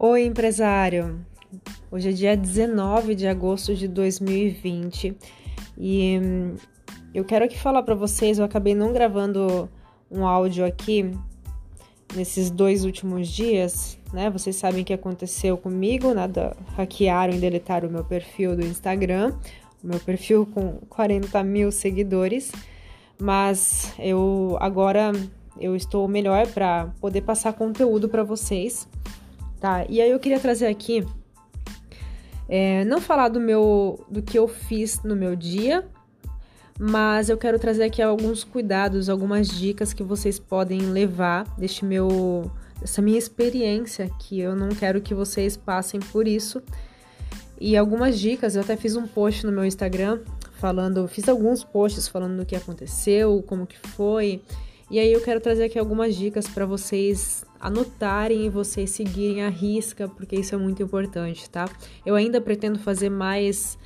[0.00, 1.26] Oi, empresário!
[1.90, 5.16] Hoje é dia 19 de agosto de 2020
[5.76, 6.54] e hum,
[7.12, 8.38] eu quero aqui falar para vocês.
[8.38, 9.68] Eu acabei não gravando
[10.08, 11.10] um áudio aqui
[12.14, 14.30] nesses dois últimos dias, né?
[14.30, 19.34] Vocês sabem o que aconteceu comigo, nada hackearam e deletaram o meu perfil do Instagram,
[19.82, 22.52] o meu perfil com 40 mil seguidores,
[23.20, 25.10] mas eu agora
[25.58, 28.86] eu estou melhor para poder passar conteúdo para vocês
[29.60, 29.84] tá?
[29.88, 31.06] E aí eu queria trazer aqui,
[32.48, 35.86] é, não falar do meu, do que eu fiz no meu dia,
[36.78, 42.50] mas eu quero trazer aqui alguns cuidados, algumas dicas que vocês podem levar deste meu,
[42.80, 46.62] dessa minha experiência, que eu não quero que vocês passem por isso.
[47.60, 50.20] E algumas dicas, eu até fiz um post no meu Instagram
[50.58, 54.42] falando, fiz alguns posts falando do que aconteceu, como que foi.
[54.90, 59.48] E aí eu quero trazer aqui algumas dicas para vocês anotarem e vocês seguirem a
[59.50, 61.68] risca, porque isso é muito importante, tá?
[62.06, 63.78] Eu ainda pretendo fazer mais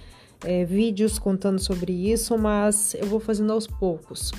[0.44, 4.30] é, vídeos contando sobre isso, mas eu vou fazendo aos poucos.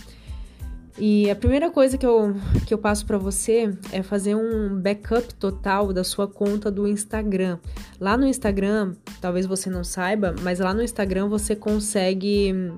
[0.98, 2.36] E a primeira coisa que eu,
[2.68, 7.58] que eu passo para você é fazer um backup total da sua conta do Instagram.
[8.00, 12.72] Lá no Instagram, talvez você não saiba, mas lá no Instagram você consegue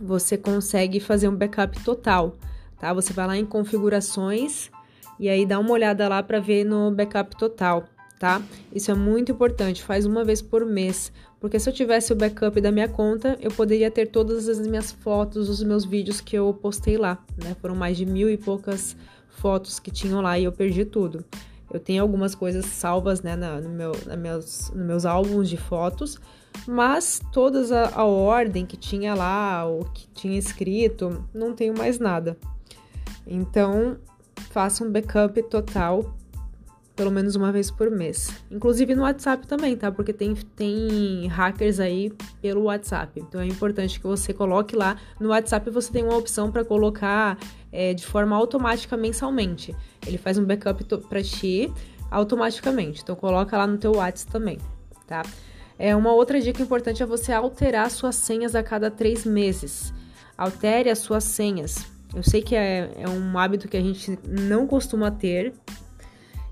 [0.00, 2.36] você consegue fazer um backup total,
[2.80, 2.92] tá?
[2.92, 4.70] Você vai lá em configurações
[5.18, 7.84] e aí dá uma olhada lá para ver no backup total,
[8.18, 8.40] tá?
[8.74, 12.58] Isso é muito importante, faz uma vez por mês, porque se eu tivesse o backup
[12.60, 16.52] da minha conta, eu poderia ter todas as minhas fotos, os meus vídeos que eu
[16.54, 17.54] postei lá, né?
[17.60, 18.96] Foram mais de mil e poucas
[19.28, 21.24] fotos que tinham lá e eu perdi tudo.
[21.72, 25.56] Eu tenho algumas coisas salvas, né, na, no meu, na meus, nos meus álbuns de
[25.56, 26.18] fotos,
[26.66, 31.98] mas todas a, a ordem que tinha lá, o que tinha escrito, não tenho mais
[31.98, 32.36] nada.
[33.30, 33.96] Então,
[34.50, 36.14] faça um backup total
[37.00, 38.30] pelo menos uma vez por mês.
[38.50, 39.90] Inclusive no WhatsApp também, tá?
[39.90, 43.18] Porque tem, tem hackers aí pelo WhatsApp.
[43.18, 44.98] Então é importante que você coloque lá.
[45.18, 47.38] No WhatsApp você tem uma opção para colocar
[47.72, 49.74] é, de forma automática mensalmente.
[50.06, 51.72] Ele faz um backup para ti
[52.10, 53.00] automaticamente.
[53.02, 54.58] Então coloca lá no teu WhatsApp também,
[55.06, 55.22] tá?
[55.78, 59.94] É, uma outra dica importante é você alterar suas senhas a cada três meses.
[60.36, 61.86] Altere as suas senhas.
[62.14, 65.52] Eu sei que é, é um hábito que a gente não costuma ter.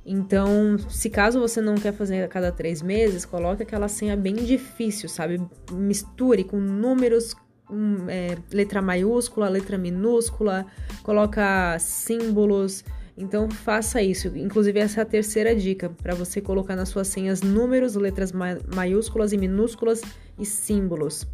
[0.07, 4.35] Então, se caso você não quer fazer a cada três meses, coloque aquela senha bem
[4.35, 5.41] difícil, sabe?
[5.71, 7.37] Misture com números,
[7.71, 10.65] um, é, letra maiúscula, letra minúscula,
[11.03, 12.85] coloca símbolos.
[13.17, 14.29] Então faça isso.
[14.29, 19.33] Inclusive essa é a terceira dica para você colocar nas suas senhas números, letras maiúsculas
[19.33, 20.01] e minúsculas
[20.39, 21.27] e símbolos.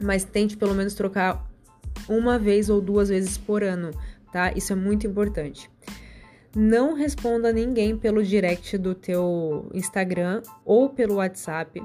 [0.00, 1.49] Mas tente pelo menos trocar
[2.08, 3.90] uma vez ou duas vezes por ano,
[4.32, 4.52] tá?
[4.52, 5.70] Isso é muito importante.
[6.54, 11.82] Não responda ninguém pelo direct do teu Instagram ou pelo WhatsApp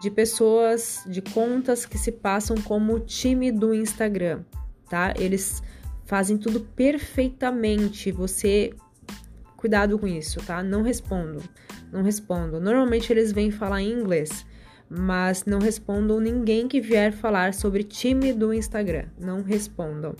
[0.00, 4.42] de pessoas, de contas que se passam como time do Instagram,
[4.88, 5.14] tá?
[5.18, 5.62] Eles
[6.04, 8.12] fazem tudo perfeitamente.
[8.12, 8.72] Você
[9.56, 10.62] cuidado com isso, tá?
[10.62, 11.42] Não respondo.
[11.90, 12.60] Não respondo.
[12.60, 14.46] Normalmente eles vêm falar em inglês
[14.88, 19.04] mas não respondam ninguém que vier falar sobre time do Instagram.
[19.18, 20.14] Não respondam.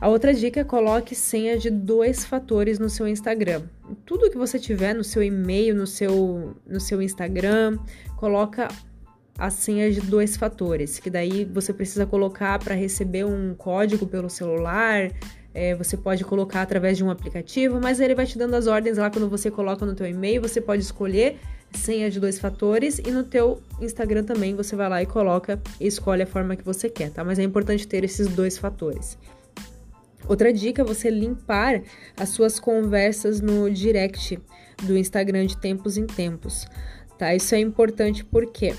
[0.00, 3.62] A outra dica é coloque senha de dois fatores no seu Instagram.
[4.06, 7.78] Tudo que você tiver no seu e-mail, no seu, no seu Instagram,
[8.16, 8.68] coloca
[9.38, 14.30] a senha de dois fatores, que daí você precisa colocar para receber um código pelo
[14.30, 15.10] celular,
[15.54, 18.98] é, você pode colocar através de um aplicativo, mas ele vai te dando as ordens
[18.98, 21.38] lá quando você coloca no teu e-mail, você pode escolher
[21.72, 25.86] senha de dois fatores e no teu Instagram também você vai lá e coloca e
[25.86, 27.24] escolhe a forma que você quer, tá?
[27.24, 29.16] Mas é importante ter esses dois fatores.
[30.28, 31.82] Outra dica é você limpar
[32.16, 34.38] as suas conversas no direct
[34.82, 36.66] do Instagram de tempos em tempos,
[37.18, 37.34] tá?
[37.34, 38.74] Isso é importante porque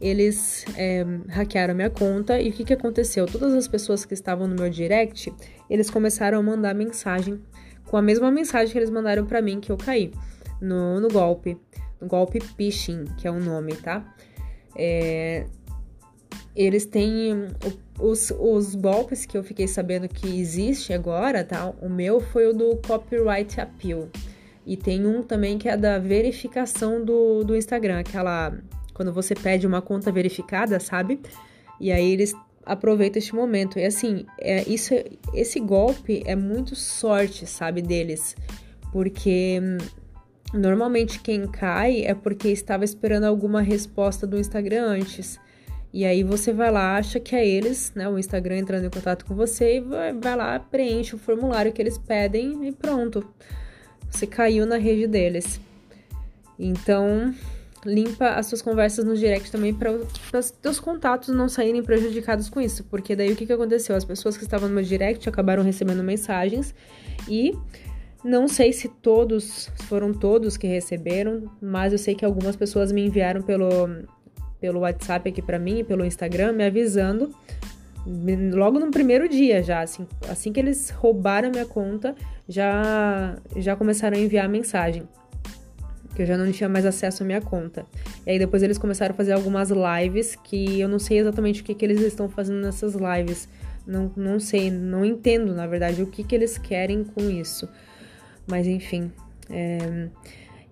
[0.00, 3.26] eles é, hackearam minha conta e o que, que aconteceu?
[3.26, 5.32] Todas as pessoas que estavam no meu direct,
[5.70, 7.40] eles começaram a mandar mensagem
[7.84, 10.12] com a mesma mensagem que eles mandaram para mim que eu caí
[10.60, 11.56] no, no golpe
[12.02, 14.14] golpe phishing, que é o nome, tá?
[14.76, 15.46] É,
[16.54, 17.48] eles têm
[17.98, 21.72] os, os golpes que eu fiquei sabendo que existe agora, tá?
[21.80, 24.08] O meu foi o do copyright appeal.
[24.64, 28.52] E tem um também que é da verificação do, do Instagram, aquela
[28.96, 31.20] quando você pede uma conta verificada, sabe?
[31.78, 32.34] E aí eles
[32.64, 33.78] aproveitam este momento.
[33.78, 34.94] E assim, é, isso,
[35.34, 38.34] esse golpe é muito sorte, sabe, deles.
[38.90, 39.60] Porque
[40.52, 45.40] Normalmente quem cai é porque estava esperando alguma resposta do Instagram antes.
[45.92, 48.08] E aí você vai lá, acha que é eles, né?
[48.08, 51.82] O Instagram entrando em contato com você e vai, vai lá, preenche o formulário que
[51.82, 53.26] eles pedem e pronto.
[54.08, 55.60] Você caiu na rede deles.
[56.58, 57.34] Então,
[57.86, 62.60] limpa as suas conversas no direct também para os teus contatos não saírem prejudicados com
[62.60, 63.94] isso, porque daí o que, que aconteceu?
[63.94, 66.74] As pessoas que estavam no meu direct acabaram recebendo mensagens
[67.28, 67.56] e
[68.24, 73.06] não sei se todos foram todos que receberam, mas eu sei que algumas pessoas me
[73.06, 73.88] enviaram pelo
[74.58, 77.34] pelo WhatsApp aqui para mim, pelo Instagram, me avisando
[78.52, 82.14] logo no primeiro dia já, assim, assim que eles roubaram minha conta,
[82.48, 85.02] já já começaram a enviar mensagem
[86.16, 87.84] que eu já não tinha mais acesso à minha conta.
[88.26, 91.64] E aí depois eles começaram a fazer algumas lives que eu não sei exatamente o
[91.64, 93.48] que, que eles estão fazendo nessas lives.
[93.86, 97.68] Não, não sei, não entendo, na verdade, o que, que eles querem com isso.
[98.46, 99.12] Mas enfim.
[99.50, 100.08] É...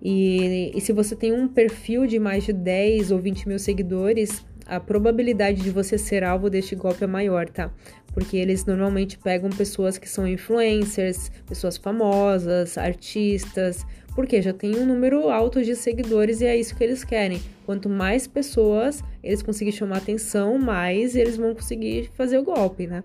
[0.03, 4.45] E, e se você tem um perfil de mais de 10 ou 20 mil seguidores,
[4.67, 7.71] a probabilidade de você ser alvo deste golpe é maior, tá?
[8.15, 13.85] Porque eles normalmente pegam pessoas que são influencers, pessoas famosas, artistas,
[14.15, 17.43] porque já tem um número alto de seguidores e é isso que eles querem.
[17.67, 23.03] Quanto mais pessoas eles conseguirem chamar atenção, mais eles vão conseguir fazer o golpe, né?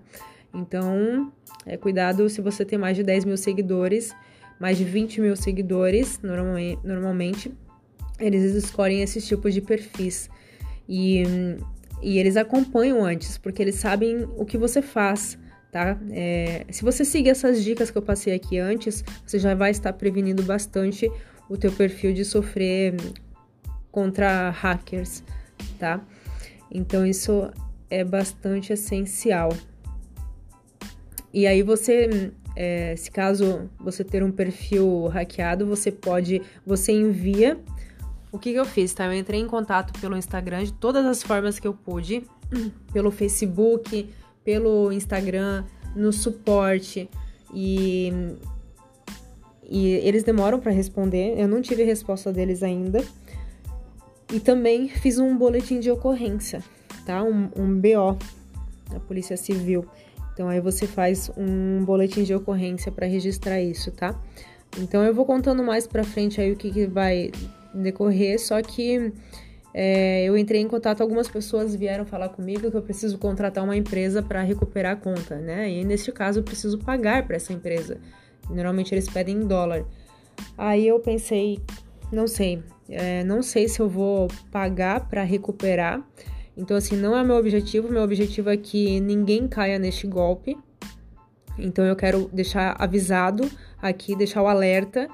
[0.53, 1.33] Então,
[1.65, 4.15] é, cuidado se você tem mais de 10 mil seguidores,
[4.59, 7.51] mais de 20 mil seguidores, normalmente, normalmente
[8.19, 10.29] eles escolhem esses tipos de perfis.
[10.87, 11.23] E,
[12.01, 15.37] e eles acompanham antes, porque eles sabem o que você faz
[15.71, 15.97] tá?
[16.11, 19.93] É, se você seguir essas dicas que eu passei aqui antes, você já vai estar
[19.93, 21.09] prevenindo bastante
[21.49, 22.95] o teu perfil de sofrer
[23.91, 25.23] contra hackers,
[25.77, 26.03] tá?
[26.71, 27.51] Então isso
[27.89, 29.49] é bastante essencial.
[31.31, 37.59] E aí você, é, se caso você ter um perfil hackeado, você pode, você envia.
[38.31, 39.05] O que, que eu fiz, tá?
[39.05, 42.23] Eu entrei em contato pelo Instagram de todas as formas que eu pude,
[42.93, 44.09] pelo Facebook,
[44.43, 45.63] pelo Instagram,
[45.95, 47.09] no suporte
[47.53, 48.11] e,
[49.67, 51.39] e eles demoram para responder.
[51.39, 53.03] Eu não tive resposta deles ainda.
[54.31, 56.63] E também fiz um boletim de ocorrência,
[57.05, 57.23] tá?
[57.23, 58.17] Um, um BO
[58.91, 59.85] da Polícia Civil.
[60.33, 64.15] Então aí você faz um boletim de ocorrência para registrar isso, tá?
[64.77, 67.31] Então eu vou contando mais para frente aí o que, que vai
[67.73, 69.13] decorrer, só que
[69.73, 73.75] é, eu entrei em contato, algumas pessoas vieram falar comigo que eu preciso contratar uma
[73.75, 75.69] empresa para recuperar a conta, né?
[75.69, 77.99] E neste caso eu preciso pagar para essa empresa.
[78.49, 79.85] Normalmente eles pedem em dólar.
[80.57, 81.59] Aí eu pensei,
[82.11, 86.03] não sei, é, não sei se eu vou pagar para recuperar.
[86.57, 87.87] Então, assim, não é meu objetivo.
[87.89, 90.57] Meu objetivo é que ninguém caia neste golpe.
[91.57, 93.49] Então, eu quero deixar avisado
[93.81, 95.07] aqui, deixar o alerta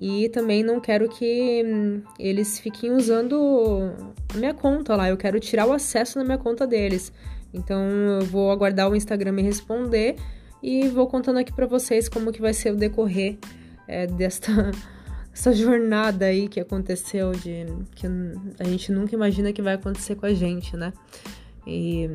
[0.00, 3.92] e também não quero que hum, eles fiquem usando
[4.34, 5.08] a minha conta lá.
[5.08, 7.12] Eu quero tirar o acesso na minha conta deles.
[7.52, 10.16] Então eu vou aguardar o Instagram me responder
[10.62, 13.38] e vou contando aqui para vocês como que vai ser o decorrer
[13.86, 14.72] é, desta
[15.32, 18.06] essa jornada aí que aconteceu de que
[18.58, 20.92] a gente nunca imagina que vai acontecer com a gente, né?
[21.66, 22.08] E,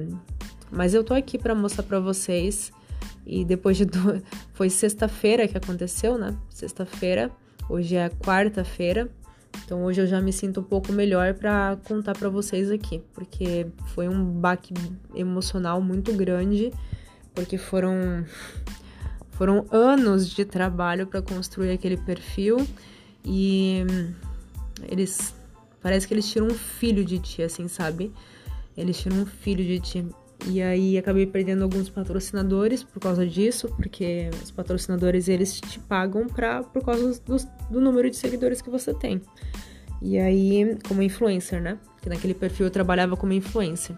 [0.72, 2.72] mas eu tô aqui para mostrar para vocês
[3.26, 4.22] e depois de do...
[4.54, 6.36] foi sexta-feira que aconteceu, né?
[6.50, 7.32] Sexta-feira
[7.70, 9.08] Hoje é quarta-feira,
[9.64, 13.68] então hoje eu já me sinto um pouco melhor para contar para vocês aqui, porque
[13.94, 14.74] foi um baque
[15.14, 16.74] emocional muito grande,
[17.36, 18.26] porque foram
[19.34, 22.58] foram anos de trabalho para construir aquele perfil
[23.24, 23.86] e
[24.88, 25.36] eles
[25.80, 28.12] parece que eles tiram um filho de ti, assim, sabe?
[28.76, 30.08] Eles tiram um filho de ti.
[30.48, 36.28] E aí acabei perdendo alguns patrocinadores por causa disso, porque os patrocinadores eles te pagam
[36.28, 37.38] pra, por causa do,
[37.70, 39.22] do número de seguidores que você tem.
[40.02, 41.78] E aí, como influencer, né?
[41.96, 43.96] Porque naquele perfil eu trabalhava como influencer.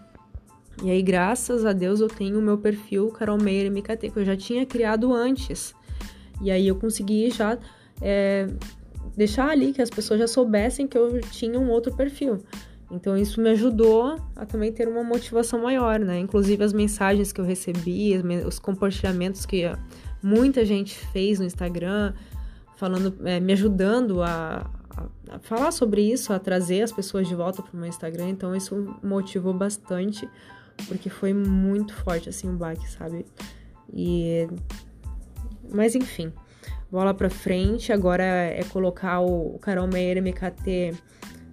[0.82, 4.24] E aí, graças a Deus, eu tenho o meu perfil Carol Meyer MKT, que eu
[4.24, 5.74] já tinha criado antes.
[6.40, 7.56] E aí eu consegui já
[8.00, 8.48] é,
[9.16, 12.42] deixar ali que as pessoas já soubessem que eu tinha um outro perfil.
[12.92, 16.18] Então isso me ajudou a também ter uma motivação maior, né?
[16.18, 18.14] Inclusive as mensagens que eu recebi,
[18.46, 19.64] os compartilhamentos que
[20.22, 22.12] muita gente fez no Instagram,
[22.76, 27.34] falando, é, me ajudando a, a, a, falar sobre isso, a trazer as pessoas de
[27.34, 28.28] volta para o meu Instagram.
[28.28, 30.28] Então isso motivou bastante,
[30.86, 33.24] porque foi muito forte assim o baque, sabe?
[33.90, 34.46] E
[35.72, 36.30] mas enfim,
[36.90, 37.90] bola para frente.
[37.90, 40.92] Agora é colocar o Carol Meyer MKT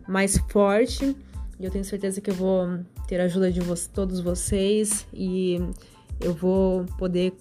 [0.05, 1.15] mais forte
[1.59, 5.59] e eu tenho certeza que eu vou ter a ajuda de todos vocês e
[6.21, 7.33] eu vou poder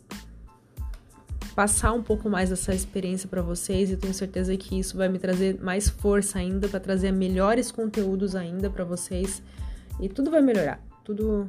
[1.54, 5.08] passar um pouco mais dessa experiência para vocês e eu tenho certeza que isso vai
[5.08, 9.42] me trazer mais força ainda para trazer melhores conteúdos ainda para vocês
[10.00, 11.48] e tudo vai melhorar, tudo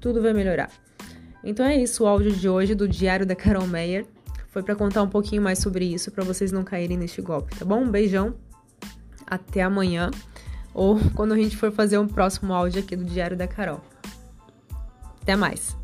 [0.00, 0.70] tudo vai melhorar.
[1.44, 4.06] Então é isso o áudio de hoje do Diário da Carol Meyer.
[4.48, 7.64] Foi para contar um pouquinho mais sobre isso para vocês não caírem neste golpe, tá
[7.64, 7.80] bom?
[7.80, 8.34] Um beijão
[9.26, 10.10] até amanhã
[10.74, 13.80] ou quando a gente for fazer um próximo áudio aqui do Diário da Carol.
[15.20, 15.81] Até mais!